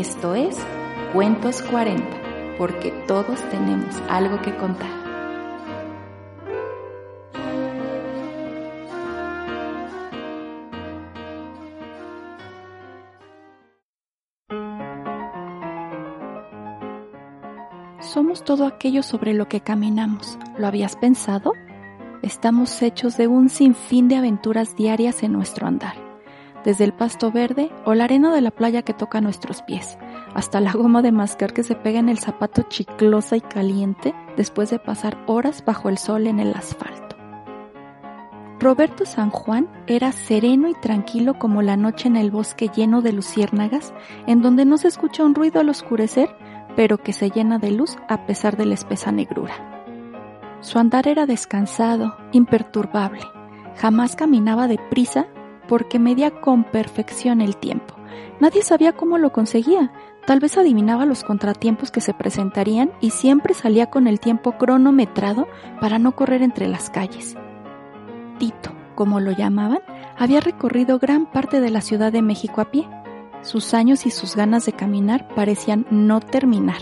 [0.00, 0.56] Esto es
[1.12, 4.88] Cuentos 40, porque todos tenemos algo que contar.
[18.00, 20.38] Somos todo aquello sobre lo que caminamos.
[20.56, 21.52] ¿Lo habías pensado?
[22.22, 25.99] Estamos hechos de un sinfín de aventuras diarias en nuestro andar
[26.64, 29.98] desde el pasto verde o la arena de la playa que toca nuestros pies,
[30.34, 34.70] hasta la goma de mascar que se pega en el zapato chiclosa y caliente después
[34.70, 37.16] de pasar horas bajo el sol en el asfalto.
[38.60, 43.14] Roberto San Juan era sereno y tranquilo como la noche en el bosque lleno de
[43.14, 43.94] luciérnagas,
[44.26, 46.28] en donde no se escucha un ruido al oscurecer,
[46.76, 49.54] pero que se llena de luz a pesar de la espesa negrura.
[50.60, 53.22] Su andar era descansado, imperturbable.
[53.76, 55.26] Jamás caminaba deprisa
[55.70, 57.94] porque medía con perfección el tiempo.
[58.40, 59.92] Nadie sabía cómo lo conseguía,
[60.26, 65.46] tal vez adivinaba los contratiempos que se presentarían y siempre salía con el tiempo cronometrado
[65.80, 67.36] para no correr entre las calles.
[68.40, 69.78] Tito, como lo llamaban,
[70.18, 72.88] había recorrido gran parte de la Ciudad de México a pie.
[73.42, 76.80] Sus años y sus ganas de caminar parecían no terminar.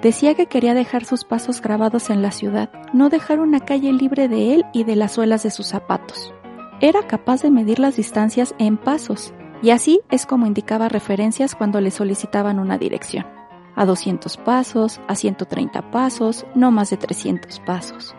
[0.00, 4.28] Decía que quería dejar sus pasos grabados en la ciudad, no dejar una calle libre
[4.28, 6.32] de él y de las suelas de sus zapatos
[6.80, 11.80] era capaz de medir las distancias en pasos, y así es como indicaba referencias cuando
[11.80, 13.26] le solicitaban una dirección.
[13.74, 18.14] A 200 pasos, a 130 pasos, no más de 300 pasos.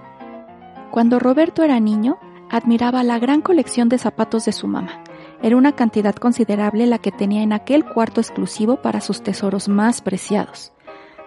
[0.91, 2.17] Cuando Roberto era niño,
[2.49, 5.03] admiraba la gran colección de zapatos de su mamá.
[5.41, 10.01] Era una cantidad considerable la que tenía en aquel cuarto exclusivo para sus tesoros más
[10.01, 10.73] preciados.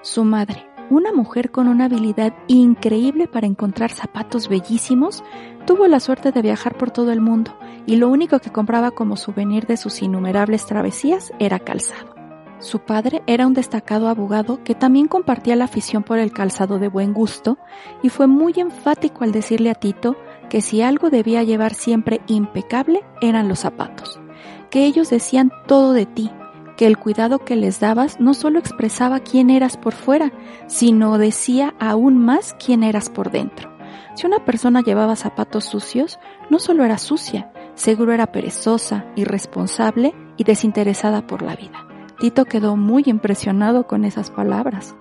[0.02, 5.24] Su madre, una mujer con una habilidad increíble para encontrar zapatos bellísimos,
[5.66, 9.16] tuvo la suerte de viajar por todo el mundo y lo único que compraba como
[9.16, 12.14] souvenir de sus innumerables travesías era calzado.
[12.58, 16.88] Su padre era un destacado abogado que también compartía la afición por el calzado de
[16.88, 17.58] buen gusto
[18.02, 20.16] y fue muy enfático al decirle a Tito
[20.48, 24.20] que si algo debía llevar siempre impecable eran los zapatos,
[24.70, 26.30] que ellos decían todo de ti,
[26.84, 30.32] el cuidado que les dabas no solo expresaba quién eras por fuera,
[30.66, 33.70] sino decía aún más quién eras por dentro.
[34.14, 36.18] Si una persona llevaba zapatos sucios,
[36.50, 41.86] no solo era sucia, seguro era perezosa, irresponsable y desinteresada por la vida.
[42.20, 44.94] Tito quedó muy impresionado con esas palabras.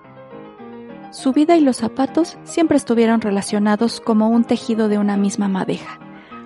[1.10, 6.00] Su vida y los zapatos siempre estuvieron relacionados como un tejido de una misma madeja,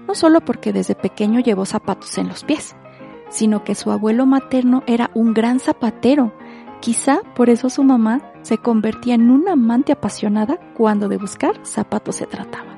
[0.09, 2.75] no solo porque desde pequeño llevó zapatos en los pies,
[3.29, 6.33] sino que su abuelo materno era un gran zapatero.
[6.81, 12.17] Quizá por eso su mamá se convertía en una amante apasionada cuando de buscar zapatos
[12.17, 12.77] se trataba.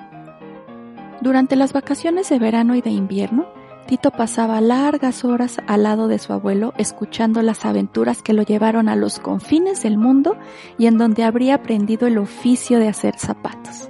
[1.21, 3.47] Durante las vacaciones de verano y de invierno,
[3.89, 8.87] Tito pasaba largas horas al lado de su abuelo escuchando las aventuras que lo llevaron
[8.89, 10.37] a los confines del mundo
[10.77, 13.89] y en donde habría aprendido el oficio de hacer zapatos.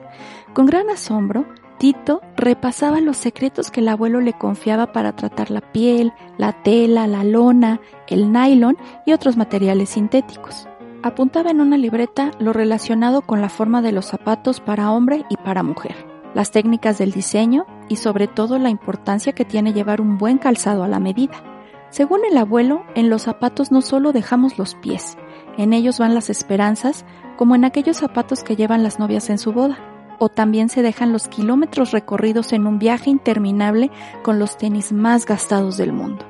[0.55, 1.47] Con gran asombro,
[1.79, 7.07] Tito repasaba los secretos que el abuelo le confiaba para tratar la piel, la tela,
[7.07, 10.69] la lona, el nylon y otros materiales sintéticos.
[11.05, 15.37] Apuntaba en una libreta lo relacionado con la forma de los zapatos para hombre y
[15.37, 15.95] para mujer,
[16.35, 20.83] las técnicas del diseño y sobre todo la importancia que tiene llevar un buen calzado
[20.83, 21.45] a la medida.
[21.91, 25.17] Según el abuelo, en los zapatos no solo dejamos los pies,
[25.57, 27.05] en ellos van las esperanzas,
[27.37, 29.79] como en aquellos zapatos que llevan las novias en su boda
[30.19, 33.91] o también se dejan los kilómetros recorridos en un viaje interminable
[34.23, 36.25] con los tenis más gastados del mundo.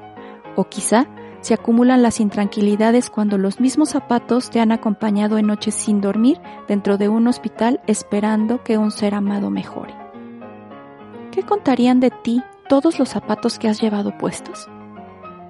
[0.56, 1.06] O quizá
[1.40, 6.40] se acumulan las intranquilidades cuando los mismos zapatos te han acompañado en noches sin dormir
[6.66, 9.94] dentro de un hospital esperando que un ser amado mejore.
[11.30, 14.68] ¿Qué contarían de ti todos los zapatos que has llevado puestos?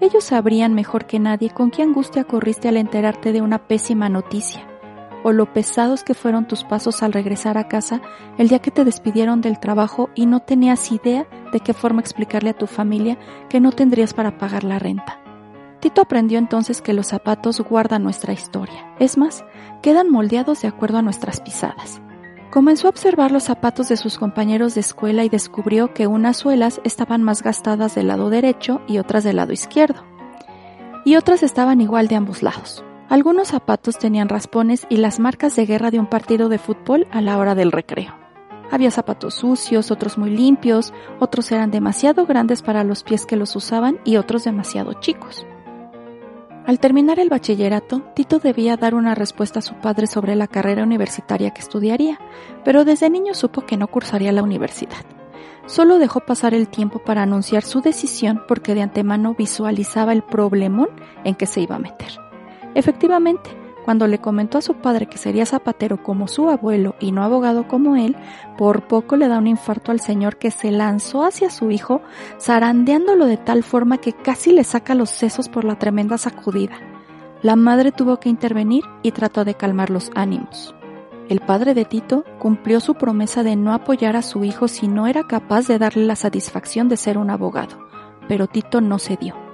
[0.01, 4.78] Ellos sabrían mejor que nadie con qué angustia corriste al enterarte de una pésima noticia
[5.25, 8.01] o lo pesados que fueron tus pasos al regresar a casa
[8.39, 12.51] el día que te despidieron del trabajo y no tenías idea de qué forma explicarle
[12.51, 13.19] a tu familia
[13.49, 15.21] que no tendrías para pagar la renta.
[15.81, 18.95] Tito aprendió entonces que los zapatos guardan nuestra historia.
[18.99, 19.45] Es más,
[19.81, 22.01] quedan moldeados de acuerdo a nuestras pisadas.
[22.51, 26.81] Comenzó a observar los zapatos de sus compañeros de escuela y descubrió que unas suelas
[26.83, 30.03] estaban más gastadas del lado derecho y otras del lado izquierdo.
[31.05, 32.85] Y otras estaban igual de ambos lados.
[33.09, 37.23] Algunos zapatos tenían raspones y las marcas de guerra de un partido de fútbol a
[37.23, 38.15] la hora del recreo.
[38.71, 43.57] Había zapatos sucios, otros muy limpios, otros eran demasiado grandes para los pies que los
[43.57, 45.47] usaban y otros demasiado chicos.
[46.67, 50.83] Al terminar el bachillerato, Tito debía dar una respuesta a su padre sobre la carrera
[50.83, 52.21] universitaria que estudiaría,
[52.63, 55.07] pero desde niño supo que no cursaría la universidad.
[55.65, 60.91] Solo dejó pasar el tiempo para anunciar su decisión porque de antemano visualizaba el problemón
[61.25, 62.28] en que se iba a meter.
[62.75, 63.51] Efectivamente,
[63.89, 67.67] cuando le comentó a su padre que sería zapatero como su abuelo y no abogado
[67.67, 68.17] como él,
[68.59, 72.03] por poco le da un infarto al señor que se lanzó hacia su hijo,
[72.39, 76.77] zarandeándolo de tal forma que casi le saca los sesos por la tremenda sacudida.
[77.41, 80.75] La madre tuvo que intervenir y trató de calmar los ánimos.
[81.31, 85.07] El padre de Tito cumplió su promesa de no apoyar a su hijo si no
[85.07, 87.79] era capaz de darle la satisfacción de ser un abogado,
[88.29, 89.48] pero Tito no cedió.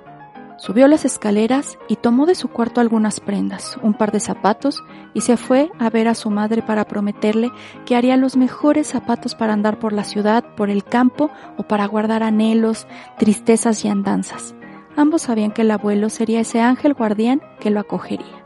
[0.56, 5.22] Subió las escaleras y tomó de su cuarto algunas prendas, un par de zapatos, y
[5.22, 7.50] se fue a ver a su madre para prometerle
[7.84, 11.86] que haría los mejores zapatos para andar por la ciudad, por el campo o para
[11.86, 12.86] guardar anhelos,
[13.18, 14.54] tristezas y andanzas.
[14.96, 18.44] Ambos sabían que el abuelo sería ese ángel guardián que lo acogería.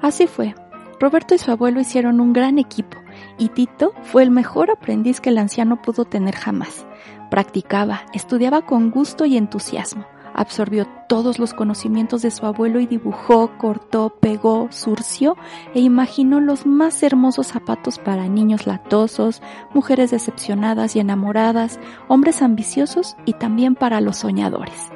[0.00, 0.54] Así fue.
[0.98, 2.96] Roberto y su abuelo hicieron un gran equipo,
[3.36, 6.86] y Tito fue el mejor aprendiz que el anciano pudo tener jamás.
[7.30, 10.06] Practicaba, estudiaba con gusto y entusiasmo
[10.38, 15.36] absorbió todos los conocimientos de su abuelo y dibujó, cortó, pegó, surció
[15.74, 19.42] e imaginó los más hermosos zapatos para niños latosos,
[19.74, 24.90] mujeres decepcionadas y enamoradas, hombres ambiciosos y también para los soñadores.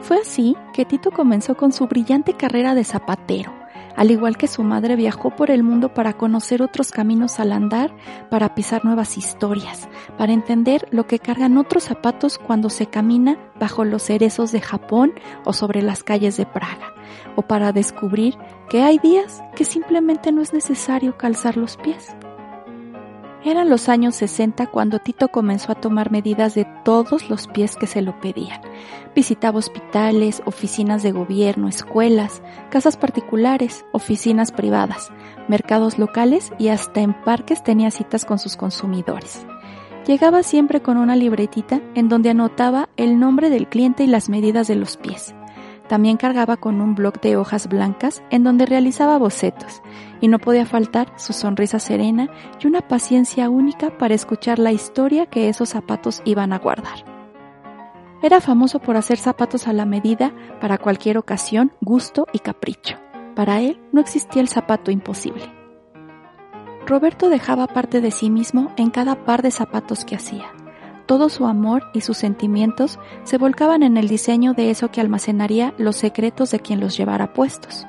[0.00, 3.57] Fue así que Tito comenzó con su brillante carrera de zapatero
[3.98, 7.92] al igual que su madre viajó por el mundo para conocer otros caminos al andar,
[8.30, 13.84] para pisar nuevas historias, para entender lo que cargan otros zapatos cuando se camina bajo
[13.84, 15.14] los cerezos de Japón
[15.44, 16.94] o sobre las calles de Praga,
[17.34, 18.38] o para descubrir
[18.70, 22.14] que hay días que simplemente no es necesario calzar los pies.
[23.44, 27.86] Eran los años 60 cuando Tito comenzó a tomar medidas de todos los pies que
[27.86, 28.60] se lo pedían.
[29.14, 35.10] Visitaba hospitales, oficinas de gobierno, escuelas, casas particulares, oficinas privadas,
[35.46, 39.46] mercados locales y hasta en parques tenía citas con sus consumidores.
[40.06, 44.66] Llegaba siempre con una libretita en donde anotaba el nombre del cliente y las medidas
[44.66, 45.34] de los pies.
[45.88, 49.82] También cargaba con un bloc de hojas blancas en donde realizaba bocetos,
[50.20, 52.28] y no podía faltar su sonrisa serena
[52.60, 57.04] y una paciencia única para escuchar la historia que esos zapatos iban a guardar.
[58.20, 62.98] Era famoso por hacer zapatos a la medida para cualquier ocasión, gusto y capricho.
[63.34, 65.52] Para él no existía el zapato imposible.
[66.86, 70.52] Roberto dejaba parte de sí mismo en cada par de zapatos que hacía
[71.08, 75.74] todo su amor y sus sentimientos se volcaban en el diseño de eso que almacenaría
[75.78, 77.86] los secretos de quien los llevara puestos.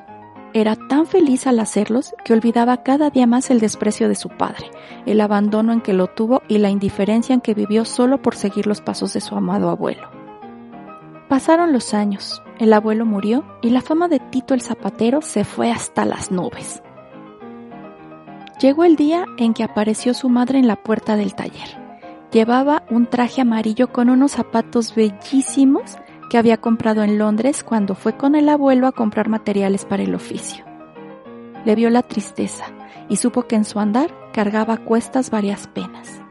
[0.54, 4.72] Era tan feliz al hacerlos que olvidaba cada día más el desprecio de su padre,
[5.06, 8.66] el abandono en que lo tuvo y la indiferencia en que vivió solo por seguir
[8.66, 10.10] los pasos de su amado abuelo.
[11.28, 15.72] Pasaron los años, el abuelo murió y la fama de Tito el zapatero se fue
[15.72, 16.82] hasta las nubes.
[18.60, 21.79] Llegó el día en que apareció su madre en la puerta del taller.
[22.32, 25.98] Llevaba un traje amarillo con unos zapatos bellísimos
[26.30, 30.14] que había comprado en Londres cuando fue con el abuelo a comprar materiales para el
[30.14, 30.64] oficio.
[31.66, 32.66] Le vio la tristeza
[33.10, 36.22] y supo que en su andar cargaba a cuestas varias penas.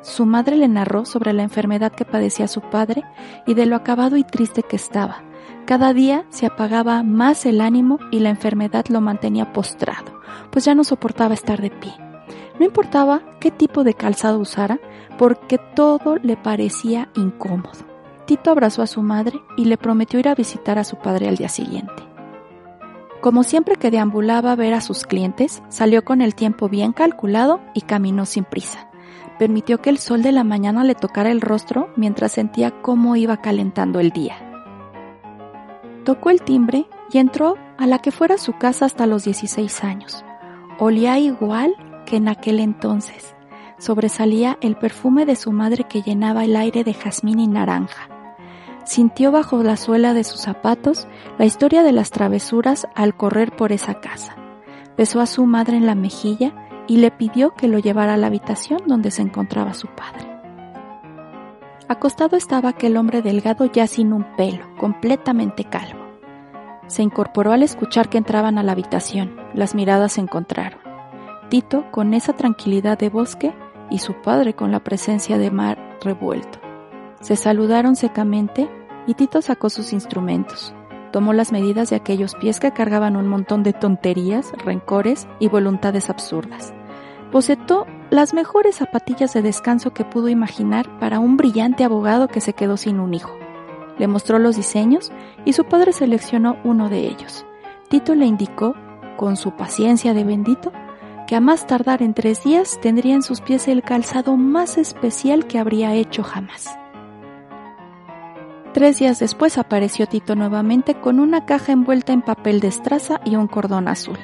[0.00, 3.02] Su madre le narró sobre la enfermedad que padecía su padre
[3.46, 5.22] y de lo acabado y triste que estaba.
[5.66, 10.74] Cada día se apagaba más el ánimo y la enfermedad lo mantenía postrado, pues ya
[10.74, 12.03] no soportaba estar de pie.
[12.58, 14.78] No importaba qué tipo de calzado usara,
[15.18, 17.80] porque todo le parecía incómodo.
[18.26, 21.36] Tito abrazó a su madre y le prometió ir a visitar a su padre al
[21.36, 21.92] día siguiente.
[23.20, 27.60] Como siempre que deambulaba a ver a sus clientes, salió con el tiempo bien calculado
[27.72, 28.90] y caminó sin prisa.
[29.38, 33.38] Permitió que el sol de la mañana le tocara el rostro mientras sentía cómo iba
[33.38, 34.36] calentando el día.
[36.04, 40.24] Tocó el timbre y entró a la que fuera su casa hasta los 16 años.
[40.78, 43.34] Olía igual que en aquel entonces.
[43.78, 48.08] Sobresalía el perfume de su madre que llenaba el aire de jazmín y naranja.
[48.84, 51.08] Sintió bajo la suela de sus zapatos
[51.38, 54.36] la historia de las travesuras al correr por esa casa.
[54.96, 56.52] Besó a su madre en la mejilla
[56.86, 60.30] y le pidió que lo llevara a la habitación donde se encontraba su padre.
[61.88, 66.04] Acostado estaba aquel hombre delgado ya sin un pelo, completamente calvo.
[66.86, 69.36] Se incorporó al escuchar que entraban a la habitación.
[69.54, 70.83] Las miradas se encontraron.
[71.54, 73.54] Tito con esa tranquilidad de bosque
[73.88, 76.58] y su padre con la presencia de mar revuelto.
[77.20, 78.68] Se saludaron secamente
[79.06, 80.74] y Tito sacó sus instrumentos.
[81.12, 86.10] Tomó las medidas de aquellos pies que cargaban un montón de tonterías, rencores y voluntades
[86.10, 86.74] absurdas.
[87.30, 92.54] Bocetó las mejores zapatillas de descanso que pudo imaginar para un brillante abogado que se
[92.54, 93.38] quedó sin un hijo.
[93.96, 95.12] Le mostró los diseños
[95.44, 97.46] y su padre seleccionó uno de ellos.
[97.88, 98.74] Tito le indicó,
[99.16, 100.72] con su paciencia de bendito,
[101.26, 105.46] que a más tardar en tres días tendría en sus pies el calzado más especial
[105.46, 106.76] que habría hecho jamás.
[108.72, 113.36] Tres días después apareció Tito nuevamente con una caja envuelta en papel de estraza y
[113.36, 114.18] un cordón azul.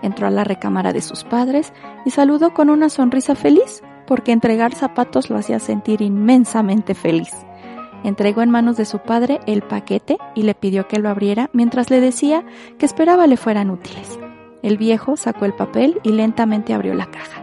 [0.00, 1.72] Entró a la recámara de sus padres
[2.04, 7.32] y saludó con una sonrisa feliz, porque entregar zapatos lo hacía sentir inmensamente feliz.
[8.04, 11.90] Entregó en manos de su padre el paquete y le pidió que lo abriera mientras
[11.90, 12.44] le decía
[12.78, 14.18] que esperaba le fueran útiles.
[14.62, 17.42] El viejo sacó el papel y lentamente abrió la caja.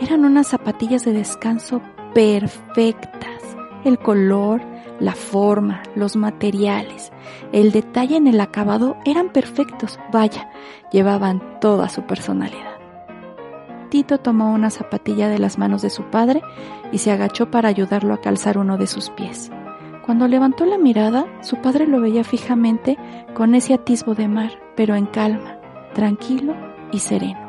[0.00, 1.80] Eran unas zapatillas de descanso
[2.14, 3.56] perfectas.
[3.84, 4.60] El color,
[5.00, 7.10] la forma, los materiales,
[7.52, 9.98] el detalle en el acabado eran perfectos.
[10.12, 10.50] Vaya,
[10.92, 12.76] llevaban toda su personalidad.
[13.88, 16.42] Tito tomó una zapatilla de las manos de su padre
[16.92, 19.50] y se agachó para ayudarlo a calzar uno de sus pies.
[20.04, 22.98] Cuando levantó la mirada, su padre lo veía fijamente
[23.34, 25.57] con ese atisbo de mar, pero en calma
[25.98, 26.54] tranquilo
[26.92, 27.40] y sereno.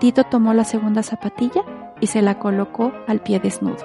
[0.00, 1.60] Tito tomó la segunda zapatilla
[2.00, 3.84] y se la colocó al pie desnudo.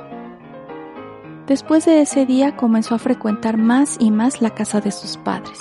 [1.47, 5.59] Después de ese día comenzó a frecuentar más y más la casa de sus padres.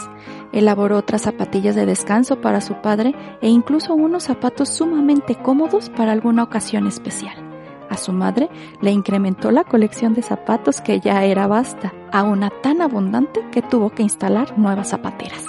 [0.52, 6.12] Elaboró otras zapatillas de descanso para su padre e incluso unos zapatos sumamente cómodos para
[6.12, 7.34] alguna ocasión especial.
[7.90, 8.50] A su madre
[8.80, 13.62] le incrementó la colección de zapatos que ya era vasta, a una tan abundante que
[13.62, 15.44] tuvo que instalar nuevas zapateras.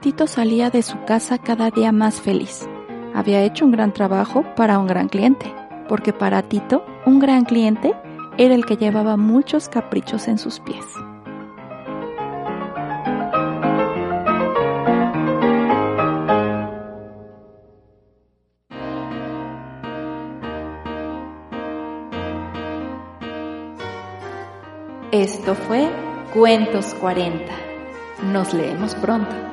[0.00, 2.66] Tito salía de su casa cada día más feliz.
[3.14, 5.52] Había hecho un gran trabajo para un gran cliente,
[5.90, 7.94] porque para Tito un gran cliente
[8.38, 10.86] era el que llevaba muchos caprichos en sus pies.
[25.12, 25.90] Esto fue
[26.32, 27.52] Cuentos 40.
[28.32, 29.49] Nos leemos pronto.